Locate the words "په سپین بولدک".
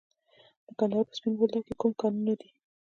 1.07-1.63